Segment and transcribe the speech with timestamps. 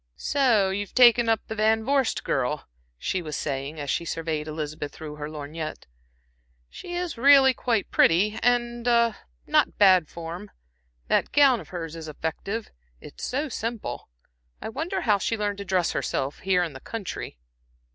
[0.15, 2.67] "So you have taken up the Van Vorst girl,"
[2.97, 5.85] she was saying, as she surveyed Elizabeth through her lorgnette.
[6.71, 10.49] "She is really quite pretty, and a not bad form.
[11.07, 14.09] That gown of hers is effective it's so simple.
[14.59, 17.37] I wonder how she learned to dress herself, here in the country."